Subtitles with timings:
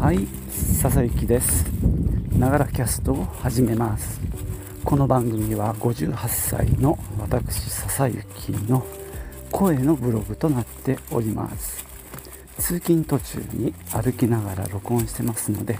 [0.00, 1.66] はい笹幸です。
[2.32, 4.18] ながらキャストを始めます。
[4.82, 8.82] この番組は58歳の私笹幸の
[9.52, 11.84] 声のブログとなっております。
[12.58, 15.78] 通勤途中に歩きながら録音してますので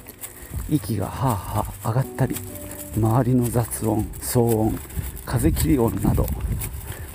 [0.69, 2.37] 息がはあはあ上がったり
[2.95, 4.79] 周りの雑音騒音
[5.25, 6.27] 風切り音など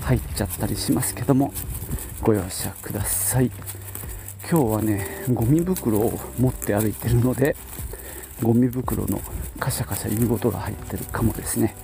[0.02, 1.54] 入っちゃったりしますけども
[2.24, 3.52] ご容赦ください。
[4.48, 7.56] 今日はねゴミ袋を持って歩いてるので
[8.44, 9.20] ゴミ袋の
[9.60, 11.76] カシャカシャ言うことが入ってるかもですね。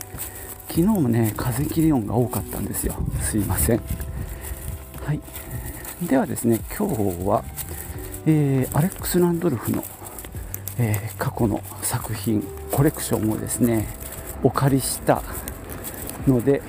[0.68, 2.94] 昨日もね風切り音が多かったんですよ。
[3.20, 3.82] すいません。
[5.04, 5.20] はい。
[6.06, 7.44] ではですね今日は、
[8.28, 9.84] えー、アレックス・ランドルフの、
[10.78, 13.88] えー、過去の作品コレクションをですね
[14.44, 15.24] お借りした
[16.28, 16.62] ので、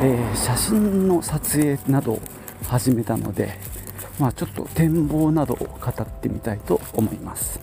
[0.00, 2.20] えー、写真の撮影などを
[2.66, 3.67] 始めたので
[4.18, 7.60] まあ、ちょっと展望などを語ってみたいと思います。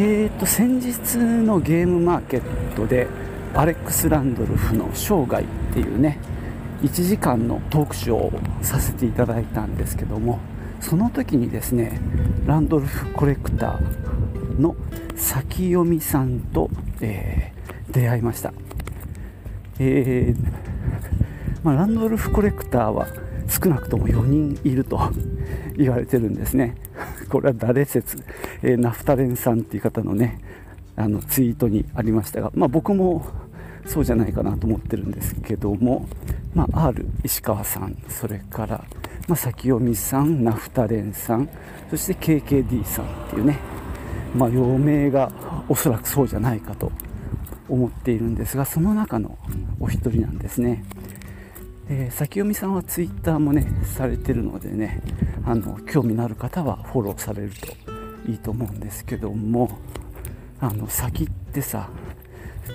[0.00, 3.08] えーと、先日のゲームマーケットで
[3.52, 6.18] アレックス・ランドルフの生涯っていうね
[6.82, 10.38] 1時間のトークショーをさせていただいたんですけども
[10.80, 12.00] その時にですね
[12.46, 14.76] ランドルフコレクターの
[15.16, 16.70] 先読みさんと、
[17.00, 18.52] えー、出会いました、
[19.78, 23.06] えー、まあ、ランドルフコレクターは
[23.48, 25.00] 少なくとも4人いると
[25.76, 26.74] 言われてるんですね。
[27.28, 28.18] これは誰説、
[28.62, 30.38] えー、ナフタレンさんっていう方のね
[30.96, 33.24] あのツイートにありましたが、まあ、僕も
[33.88, 36.06] そうじゃないかなと思ってるんですけども、
[36.54, 38.84] まあ、R 石川さんそれから
[39.28, 41.50] まあ、先読みさん、ナフタレンさん、
[41.90, 43.58] そして KKD さんっていうね、
[44.34, 45.30] まあ、余命が
[45.68, 46.90] おそらくそうじゃないかと
[47.68, 49.36] 思っているんですが、その中の
[49.80, 50.82] お一人なんですね。
[51.90, 55.02] えー、先読みさんはツイッターもね、されてるのでね、
[55.44, 59.70] あの興味のある方はフォローされるといいと思うんですけども、
[60.58, 61.90] あの先ってさ、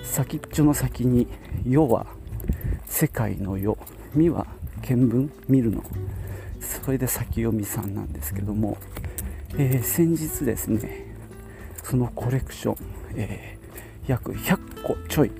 [0.02, 1.26] 先っちょの先に
[1.64, 2.06] 「世は
[2.86, 3.78] 世界の世」
[4.14, 4.46] 「み」は
[4.82, 5.82] 見聞見るの。
[6.60, 8.78] それで先読みさんなんですけども、
[9.56, 11.14] えー、先日ですね
[11.82, 12.76] そのコレクション、
[13.16, 15.32] えー、約100個ちょい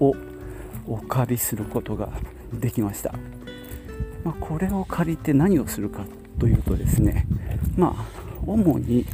[0.00, 0.14] を
[0.86, 2.08] お借りすることが
[2.52, 3.14] できました、
[4.24, 6.04] まあ、これを借りて何をするか
[6.38, 7.26] というとですね
[7.76, 9.06] まあ主に、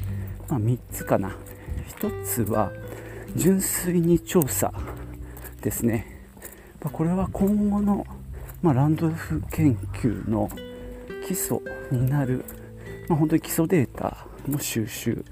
[0.48, 1.36] まあ、3つかな。
[2.00, 2.72] 1つは
[3.36, 4.72] 純粋に調査
[5.62, 6.06] ですね、
[6.82, 8.06] ま、これは今後の、
[8.62, 10.50] まあ、ランドルフ研究の
[11.26, 11.58] 基礎
[11.90, 12.44] になる、
[13.08, 15.24] まあ、本当に基礎データの収集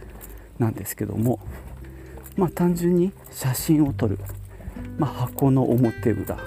[0.58, 1.40] なんですけども、
[2.36, 4.18] まあ、単純に写真を撮る、
[4.96, 6.38] ま、箱の表裏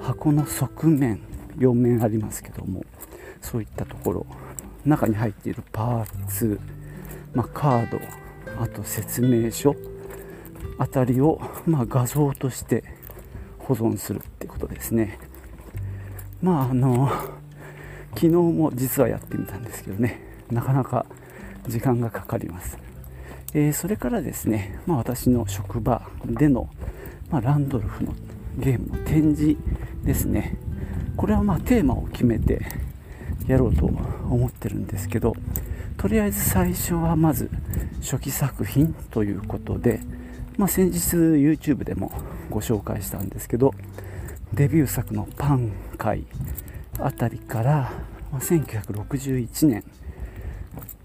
[0.00, 1.20] 箱の側面
[1.58, 2.84] 4面ありますけども
[3.42, 4.26] そういったところ
[4.84, 6.58] 中に入っているパーツ、
[7.34, 8.00] ま、カード
[8.60, 9.74] あと説明書
[10.78, 12.84] あたりを、まあ、画像として
[13.58, 15.18] 保存するってことですね。
[16.42, 17.08] まああの
[18.14, 20.20] 昨日も実はやってみたんですけどね。
[20.50, 21.06] なかなか
[21.66, 22.78] 時間がかかります、
[23.54, 26.68] えー、それからですね、まあ、私の職場での、
[27.30, 28.12] まあ、ランドルフの
[28.58, 29.56] ゲームの展示
[30.04, 30.56] ですね。
[31.16, 32.66] これはまあテーマを決めて
[33.46, 35.34] やろうと思ってるんですけど
[35.96, 37.50] とりあえず最初はまず
[38.02, 40.00] 初期作品ということで、
[40.56, 42.12] まあ、先日 YouTube でも
[42.48, 43.74] ご紹介したんですけど
[44.52, 46.26] デビュー作の「パン会」
[47.00, 47.92] あたりから、
[48.30, 49.84] まあ、1961年、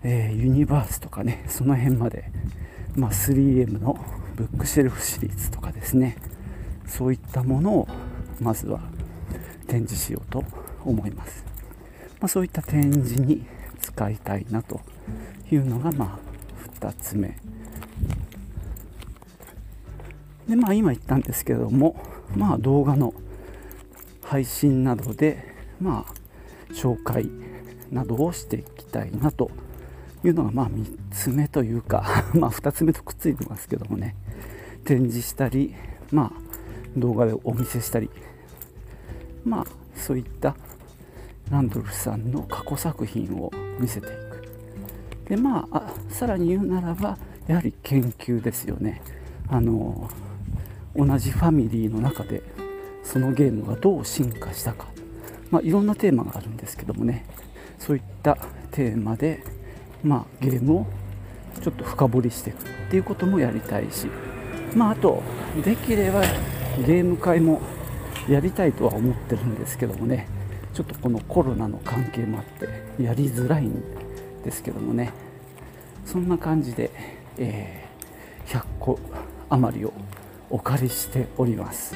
[0.04, 2.32] えー、ユニバースとかねその辺まで、
[2.96, 4.00] まあ、3M の
[4.36, 6.18] ブックシェルフシリーズとかですね
[6.86, 7.88] そういったものを
[8.40, 8.82] まずは
[9.68, 10.44] 展示しようと
[10.86, 11.44] 思います、
[12.20, 13.46] まあ、そういった展示に
[13.82, 14.80] 使いたいなと
[15.52, 16.30] いうのがまあ
[16.80, 17.36] 2つ目。
[20.50, 21.96] でまあ今言ったんですけども
[22.36, 23.14] まあ動画の
[24.22, 27.30] 配信などでまあ、紹介
[27.92, 29.50] などをしていきたいなと
[30.24, 34.16] いうのが、まあ、3つ目というか まあ、2つ目とくっついてますけどもね、
[34.84, 35.74] 展示したり、
[36.12, 36.42] まあ、
[36.98, 38.10] 動画でお見せしたり、
[39.46, 39.66] まあ、
[39.96, 40.56] そういった
[41.50, 45.30] ランドルフさんの過去作品を見せていく。
[45.30, 47.18] で、まあ、あさらに言うならば、
[47.48, 49.02] やはり研究ですよね。
[49.48, 50.10] あの、
[50.96, 52.42] 同じファミリーの中で、
[53.04, 54.88] そのゲームがどう進化したか。
[55.52, 57.26] まあ、いろんなテーマがあるんですけどもね。
[57.78, 58.38] そういった
[58.72, 59.44] テーマで、
[60.04, 60.88] まあ、ゲームを
[61.62, 64.08] ちょっと深掘りしていくっていうこともやりたいし。
[64.76, 65.24] まああと
[65.64, 66.22] できれば
[66.86, 67.60] ゲーム会も
[68.30, 70.28] やりたいとは思ってるんですけどもね。
[70.74, 73.82] ちょっとこのコロナの関係もあってやりづらいん
[74.44, 75.12] ですけどもね。
[76.06, 76.92] そんな感じで、
[77.38, 79.00] えー、100個
[79.50, 79.94] 余りを
[80.50, 81.96] お借りしております。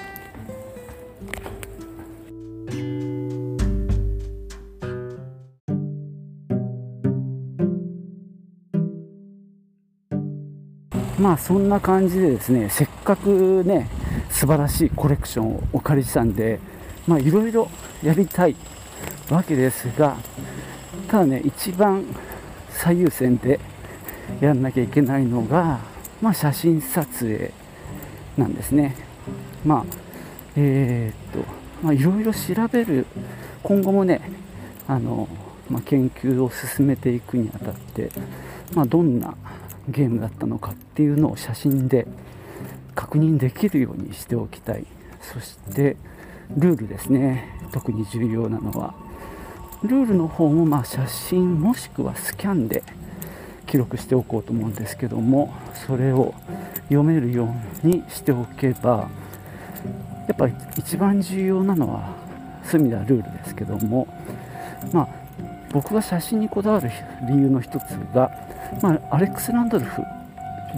[11.20, 13.88] まあそんな感じでですねせっかくね
[14.30, 16.60] 素晴らしいコレクションをお借りしたんで
[17.08, 17.70] まあいろいろ
[18.04, 18.56] やりたい
[19.30, 20.18] わけですが
[21.08, 22.04] ただね一番
[22.72, 23.60] 最優先で
[24.42, 25.80] やんなきゃいけないのが、
[26.22, 27.63] まあ、写真撮影。
[28.38, 28.96] なんですね。
[29.66, 29.86] まあ
[30.56, 31.50] えー、っと
[31.84, 33.06] まあいろいろ調べる
[33.64, 34.22] 今後もね
[34.88, 35.28] あの、
[35.70, 38.10] まあ、研究を進めていくにあたって、
[38.74, 39.36] まあ、どんな
[39.90, 42.08] ゲームだったのかっていうのを写真で
[42.96, 44.86] 確認できるようにしておきたい。
[45.22, 45.96] そして
[46.56, 47.50] ルールですね。
[47.72, 48.94] 特に重要なのは。
[49.84, 52.84] ルールの方もまあ写真もしくはスキャンで
[53.74, 55.52] 記録しておこうと思うんですけども
[55.88, 56.36] それを
[56.90, 57.52] 読めるよ
[57.84, 59.10] うにしておけば
[60.28, 62.14] やっぱり一番重要なのは
[62.64, 64.08] 隅田ルールですけども
[64.92, 65.08] まあ
[65.72, 66.92] 僕が写真にこだわる
[67.28, 68.30] 理由の一つが
[68.80, 70.02] まあ、アレックス・ランドルフ、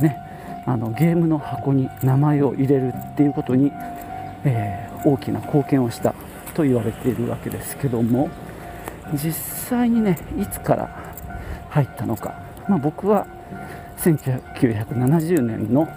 [0.02, 0.18] ね、
[0.66, 3.74] あのゲームの箱に名前を入れるっていうことに、
[4.46, 6.16] えー、大きな貢献をした
[6.54, 8.30] と言われているわけですけども
[9.14, 11.14] 実際にねいつから
[11.70, 13.28] 入ったのか、まあ、僕は
[13.98, 15.88] 1970年の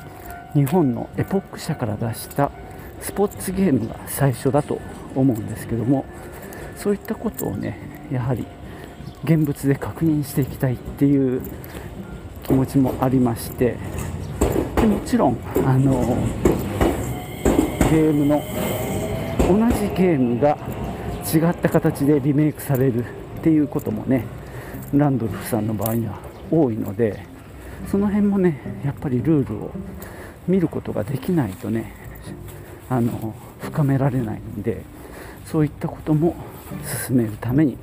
[0.55, 2.51] 日本のエポック社から出した
[3.01, 4.81] スポーツゲームが最初だと
[5.15, 6.05] 思うんですけども
[6.77, 7.79] そういったことをね
[8.11, 8.47] やはり
[9.25, 11.43] 現物で確認していきたいっていう
[12.45, 13.77] 気持ちもありまして
[14.77, 16.17] でもちろんあの
[17.91, 18.43] ゲームの
[19.49, 20.57] 同じゲームが
[21.25, 23.09] 違った形でリメイクされるっ
[23.43, 24.25] ていうこともね
[24.93, 27.25] ランドルフさんの場合には多いので
[27.91, 29.71] その辺もねやっぱりルールを
[30.47, 31.95] 見ることができないとね
[32.89, 34.83] あの深められないんで
[35.45, 36.37] そういったことも
[37.07, 37.77] 進めるために、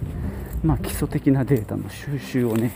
[0.63, 2.71] まあ、基礎的なデータの収集をね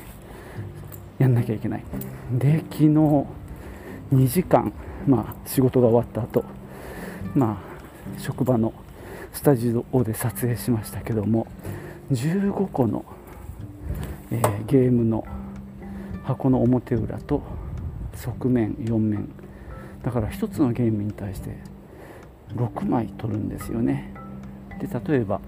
[1.17, 1.83] やんなきゃいけない。
[2.31, 4.71] で昨日2時間、
[5.05, 6.45] まあ、仕事が終わった後、
[7.35, 7.69] まあ
[8.19, 8.73] 職場の
[9.33, 11.47] スタジオで撮影しましたけども
[12.11, 13.05] 15個の、
[14.31, 15.25] えー、ゲームの
[16.29, 17.41] 箱の表裏と
[18.13, 19.29] 側面4面。
[20.03, 21.57] だから1つのゲームに対して
[22.55, 24.13] 6枚取るんですよね。
[24.79, 25.41] で例えば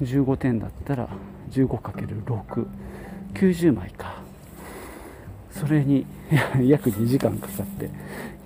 [0.00, 1.08] 15点だったら
[1.50, 4.20] 15×690 枚か。
[5.52, 6.04] それに
[6.66, 7.88] 約2時間かかって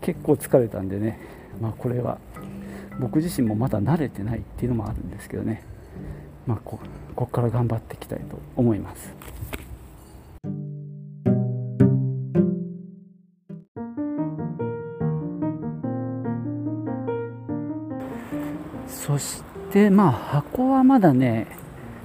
[0.03, 1.19] 結構疲れたんでね、
[1.61, 2.19] まあ、これは
[3.01, 5.63] 僕自身もまだ慣れてないっていうのもあるんですけどね、
[6.47, 6.79] まあ、こ
[7.17, 9.13] こから頑張っていきたいと思います。
[18.88, 21.46] そしてまあ箱はまだね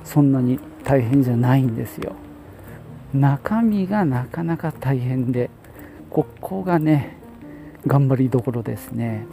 [0.04, 2.16] そんなに大変じゃないんですよ。
[3.14, 5.50] 中身がなかなか大変で
[6.10, 7.18] ここがね
[7.86, 9.26] 頑張りどころですね、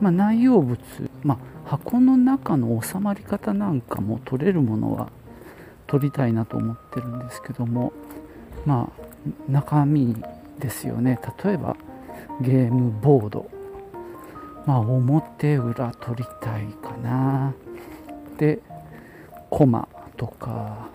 [0.00, 0.78] まあ、内容物、
[1.22, 5.08] まあ、箱の中の収まり方なんかも取れるものは
[5.86, 7.92] 取りたいなと思ってるんですけども
[8.64, 9.06] まあ
[9.48, 10.16] 中身
[10.58, 11.18] ですよね。
[11.44, 11.76] 例えば
[12.40, 13.55] ゲームボード。
[14.66, 17.54] まあ表裏取りたいかな。
[18.36, 18.60] で
[19.48, 20.88] コマとか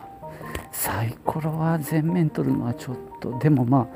[0.71, 3.87] サイコロは全面取るのはちょっとでもまあ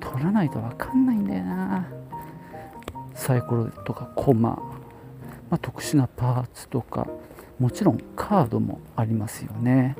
[0.00, 1.86] 取らないと分かんないんだよな。
[3.14, 4.50] サイコロとかコマ、
[5.50, 7.06] まあ、特殊なパーツとか
[7.58, 9.94] もちろんカードもありますよね、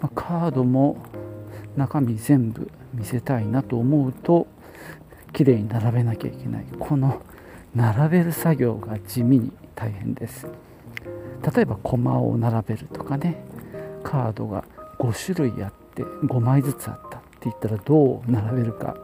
[0.00, 0.96] まあ、カードも
[1.76, 4.46] 中身全部見せたいなと思うと
[5.34, 6.64] 綺麗に並べなきゃいけない。
[6.78, 7.20] この
[7.74, 10.46] 並べる作業が地味に大変です。
[11.54, 13.42] 例えばコマを並べるとかね。
[14.02, 14.64] カードが
[14.98, 18.96] 5種類あって5枚ずつあったって言ったらどう並べるか。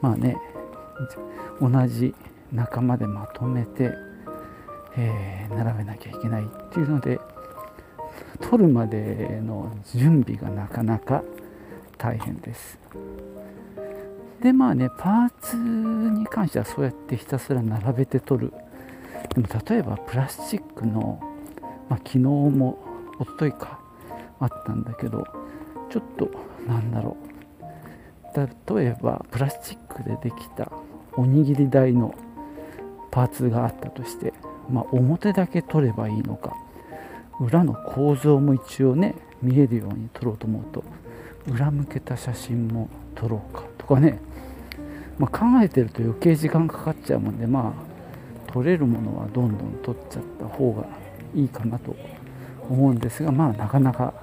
[0.00, 0.36] まあね
[1.60, 2.14] 同じ
[2.52, 3.92] 仲間でまとめて、
[4.96, 7.20] えー、並べなきゃいけないっていうので
[8.40, 11.22] 取るまでの準備がなかなか
[11.96, 12.78] 大変です。
[14.42, 18.52] でまあねパーツに関してはそうやってひたすら並べて取る。
[19.34, 21.20] でも例えばプラスチックの、
[21.88, 22.78] まあ、昨日も
[23.18, 23.80] おとといか
[24.38, 25.26] あったんだけど
[25.90, 26.30] ちょっと
[26.66, 27.28] なんだろう。
[28.76, 30.70] 例えばプラスチックでできた
[31.16, 32.14] おにぎり台の
[33.10, 34.32] パーツがあったとして、
[34.70, 36.54] まあ、表だけ撮ればいいのか。
[37.40, 40.84] 裏の構造も一応ね見えるように撮ろうと思うと
[41.48, 43.62] 裏向けた写真も撮ろうか。
[43.94, 44.20] かね、
[45.18, 50.86] まあ、考えてると余計時間かかっちゃうもんでまあ撮れるものはどんどん撮っちゃった方が
[51.34, 51.94] いいかなと
[52.68, 54.14] 思うんですがまあなかなか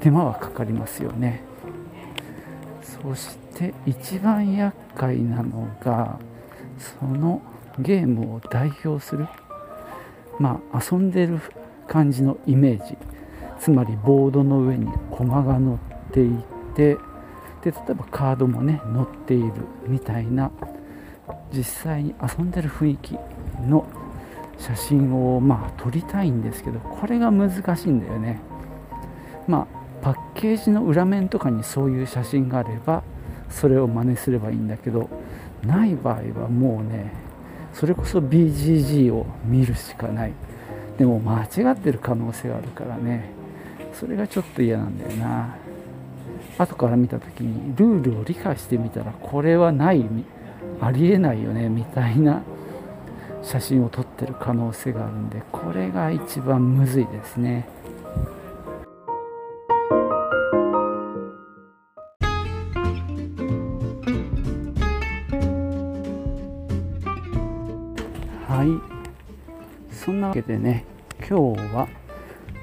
[0.00, 1.42] 手間はかかりますよね。
[2.82, 6.18] そして一番厄介なのが
[6.78, 7.40] その
[7.78, 9.26] ゲームを代表する
[10.38, 11.40] まあ遊んでる
[11.86, 12.96] 感じのイメージ。
[13.58, 16.30] つまりボードの上に駒が乗ってい
[16.74, 16.98] て
[17.64, 19.52] で例えばカードもね載っている
[19.86, 20.50] みたいな
[21.50, 23.18] 実際に遊んでる雰囲気
[23.66, 23.86] の
[24.58, 28.40] 写真をまあ撮りたいんですけどこれが難しいんだよね。
[29.48, 29.66] まあ
[30.02, 33.02] パッケージの裏面とかにそういう写真があれば
[33.48, 35.08] それを真似すればいいんだけど
[35.62, 37.12] ない場合はもうね
[37.72, 40.32] それこそ BGG を見るしかない。
[40.98, 43.32] でも間違ってる可能性があるからね。
[43.94, 45.63] それがちょっと嫌なんだよな。
[46.58, 50.04] 後から見た時にルールを理解してみたらこれはない
[50.80, 52.42] ありえないよねみたいな
[53.42, 57.66] 写真を撮ってる可能性があるんでこれが一番むずいですね。
[68.46, 69.94] はい。
[69.94, 70.84] そんなわけでね
[71.18, 71.88] 今日は、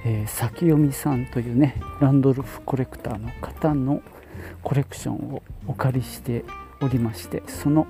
[0.03, 4.01] えー、先読みさんというねランドルフコレクターの方の
[4.63, 6.43] コレクションをお借りして
[6.81, 7.87] おりましてその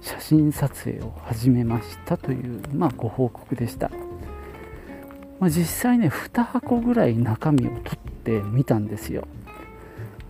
[0.00, 3.90] 写真撮影を始めましたという、まあ、ご報告でした、
[5.40, 9.26] まあ、実際ね2箱ぐらい中身を取ってみたんですよ。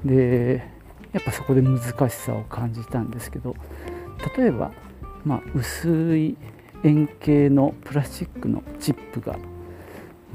[0.04, 0.72] で
[1.12, 3.54] やっぱそこで難しさを感じたんですけど
[4.36, 4.72] 例えば、
[5.24, 6.36] まあ、薄い
[6.84, 9.36] 円形のプラスチックのチップが、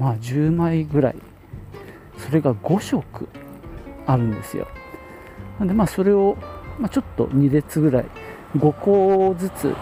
[0.00, 1.16] まあ、10枚ぐらい。
[2.18, 3.28] それが5色
[4.06, 4.66] あるんですよ。
[5.58, 6.36] なんでまあそれを、
[6.78, 8.06] まあ、ちょっと2列ぐらい。
[8.56, 9.76] 5個ずつ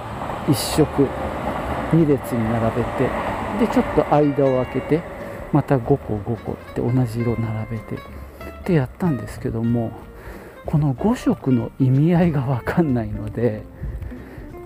[0.46, 1.08] 1色
[1.92, 3.08] 2列に並べて。
[3.60, 5.00] でちょっと間を空けて
[5.52, 8.18] また5個5個って同じ色並べて。
[8.58, 9.92] ってやったんですけども
[10.66, 13.62] この5色の意味合いが分かんないので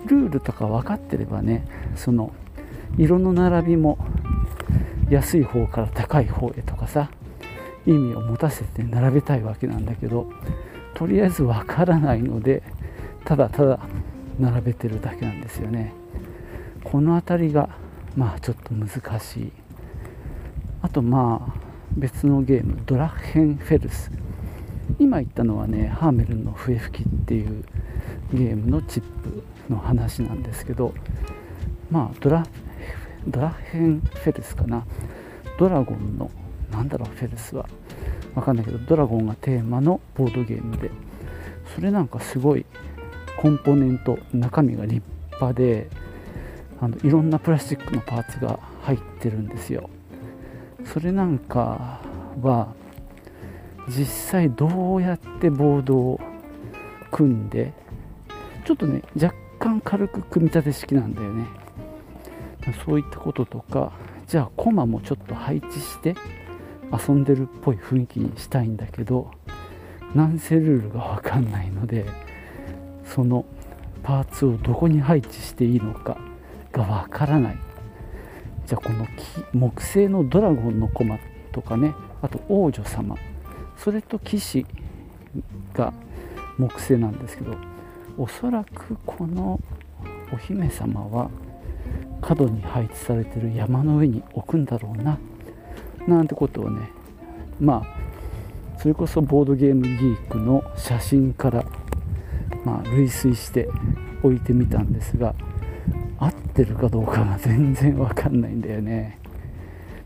[0.06, 2.32] ルールとか分かってればねその
[2.98, 3.98] 色の並びも
[5.12, 7.10] 安い方から高い方へとかさ
[7.86, 10.30] 意味を持たせて並べたいわけなんだけど
[10.94, 12.62] とりあえず分からないので
[13.26, 13.78] ただただ
[14.40, 15.92] 並べてるだけなんですよね。
[16.84, 17.68] この辺りが
[18.16, 19.52] まあちょっと難しい。
[20.80, 21.60] あとまあ
[21.96, 24.10] 別のゲームドラッヘンフェルス。
[24.98, 27.64] 今言ったのはねハーメルンの笛吹きっていう
[28.32, 30.94] ゲームのチップの話なんですけど
[31.90, 32.48] まあドラッ
[33.26, 34.84] ドラヘンフェルスかな？
[35.58, 36.30] ドラゴンの
[36.70, 37.68] なんだろうフェルスは。
[38.34, 40.90] わかんないけどドラゴンがテーマのボードゲームで。
[41.74, 42.66] それなんかすごい
[43.38, 45.02] コンポーネント中身が立
[45.32, 45.88] 派で
[46.80, 49.88] あのいろんなプラスチックのパーツが入ってるんですよ。
[50.84, 52.00] それなんか
[52.42, 52.74] は
[53.88, 56.20] 実際どうやってボードを
[57.10, 57.72] 組んで
[58.64, 61.46] ちょっとね若干軽く組み立て式なんだよね
[62.84, 63.92] そういったこととか
[64.26, 66.14] じゃあコマもちょっと配置して
[67.08, 69.30] 遊んでるっぽい雰囲気にしたいんだけど
[70.14, 72.04] なんせルールが分かんないので
[73.04, 73.44] その
[74.02, 76.18] パーツをどこに配置していいのか
[76.72, 77.58] がわからない。
[78.66, 79.06] じゃあこの
[79.52, 81.18] 木製のドラゴンのコマ
[81.52, 83.16] とかねあと王女様
[83.76, 84.64] それと騎士
[85.74, 85.92] が
[86.58, 87.56] 木製なんですけど
[88.16, 89.60] おそらくこの
[90.32, 91.30] お姫様は
[92.20, 95.18] 角に配置されてる山の上に置くんだろうな。
[96.06, 96.90] なんてことをね
[97.60, 101.64] まあそれこそボードゲームギークの写真から
[102.64, 103.68] まあ、類推して
[104.22, 105.34] 置いてみたんですが
[106.18, 109.18] 合ってるかどうかが全然わかんないんだよね。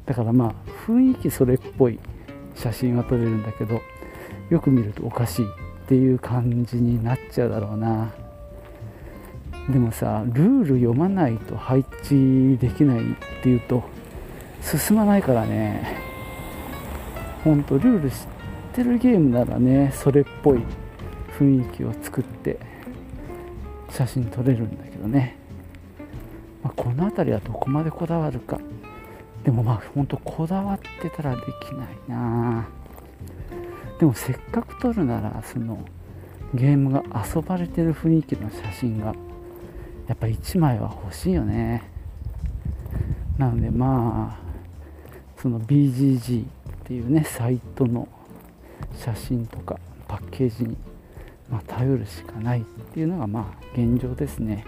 [0.06, 1.98] だからまあ雰囲気それっぽい
[2.54, 3.82] 写真は撮れるんだけど
[4.48, 5.48] よく見るとおかしいっ
[5.88, 8.14] ていう感じになっちゃうだろうな。
[9.70, 13.02] でもさルール読まないと配置できないっ
[13.42, 13.82] ていうと
[14.62, 15.98] 進まないからね。
[17.42, 18.16] ほんとルール知っ
[18.74, 20.60] てるゲームならねそれっぽい
[21.38, 22.58] 雰囲気を作って
[23.90, 25.36] 写真撮れるんだけどね、
[26.62, 28.58] まあ、この辺りはどこまでこだわるか。
[29.44, 32.68] でもまあほんとこだわってたらできないな。
[34.00, 35.78] でもせっかく撮るならその
[36.52, 39.14] ゲームが遊ばれてる雰囲気の写真が
[40.08, 41.90] やっぱ1枚は欲しいよね。
[43.38, 46.46] なのでまあその BGG っ
[46.84, 48.08] ていうねサイトの
[48.96, 50.76] 写真とかパッケージに、
[51.50, 54.64] ま、頼るしかないっていうのがまあ現状ですね。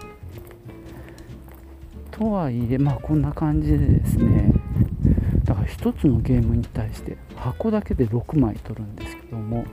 [2.10, 4.52] とはいえまあこんな感じでですね。
[5.44, 9.64] だから1つのゲームに対して箱だけで6枚取るんですけども、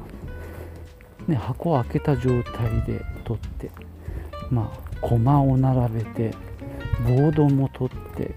[1.27, 3.71] ね、箱を開けた状態で取って
[4.49, 6.31] まあ駒を並べて
[7.03, 8.33] ボードも取って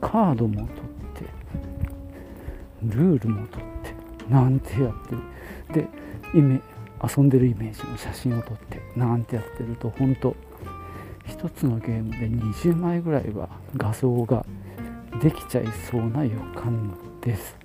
[0.00, 0.68] カードも取っ
[1.14, 1.24] て
[2.82, 5.22] ルールも取ってなんてやってる。
[5.72, 5.88] で
[6.34, 6.60] イメ
[7.16, 10.34] 遊んでるイメージの写真を撮ってなんてやってると本当
[11.26, 14.44] 1つのゲームで20枚ぐらいは画像が
[15.22, 17.56] できちゃいそうな予感です。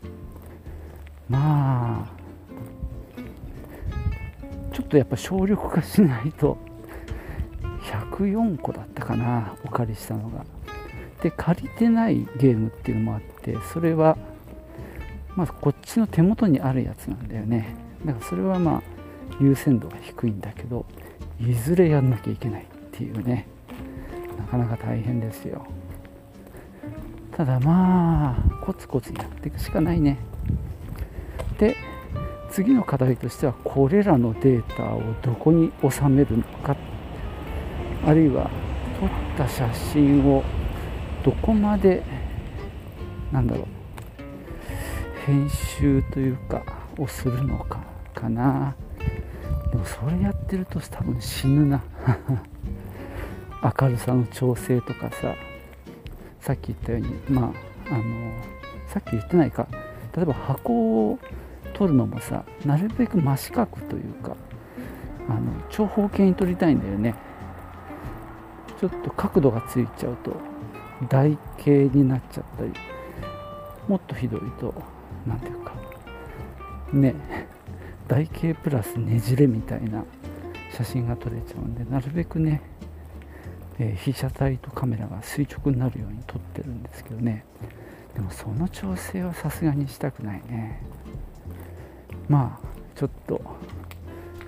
[1.28, 2.12] まあ
[4.74, 6.69] ちょっとやっぱ省力化しないと
[8.20, 10.46] 104個だったかなお借りしたのが。
[11.22, 14.18] で借りてないゲームっていうのもあってそれは
[15.36, 17.76] まずこっちの手元にあるやつなんだよね。
[18.06, 18.84] だからそれはまあ
[19.42, 20.86] 優先度が低いんだけど
[21.40, 23.48] いずれやんなきゃいけないっていうね。
[24.38, 25.66] なかなか大変ですよ。
[27.36, 30.18] ただまあコツコツやっていくしかないね。
[31.58, 31.76] で
[32.50, 36.78] 次の課題としてはこれらのデータをどこに収めるのかっ
[38.06, 38.50] あるいは
[39.00, 40.44] 撮った写真を
[41.24, 42.04] どこまで
[43.32, 43.66] なんだろう
[45.26, 46.64] 編集というか
[46.98, 47.80] をするのか
[48.14, 48.76] かな。
[49.72, 51.84] でもそれやってると多分死ぬな。
[53.62, 55.36] 明るさの調整とかさ。
[56.40, 57.54] さっき言ったようにま
[57.92, 58.04] ああの
[58.88, 59.68] さっき言ってないか。
[60.16, 61.20] 例えば箱を
[61.74, 64.36] 取るのもさなるべく真四角というか
[65.30, 67.14] あの長方形に取りたいんだよね。
[68.80, 70.36] ちょっと角度がついちゃうと
[71.10, 72.72] 台形になっちゃったり。
[73.88, 74.74] もっとひどいと
[75.26, 75.74] 何ていうか。
[76.94, 77.16] ね。
[78.08, 80.04] 台形プラスねじれみたいな
[80.76, 82.62] 写真が撮れちゃうんでなるべくね
[83.80, 87.46] えー、被写体とカメラが垂直になるように撮ってるんですけどね。
[88.14, 90.82] でもその調整はさすがにしたくないね。
[92.28, 93.42] まあちょっと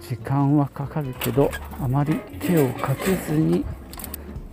[0.01, 3.63] 時間はかかるけどあまり手をかけずに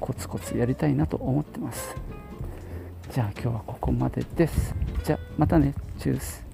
[0.08, 1.94] コツコツやりたいなと思ってます。
[3.12, 4.74] じゃあ今日はここまでです。
[5.04, 5.74] じゃあまたね。
[5.98, 6.47] チュース。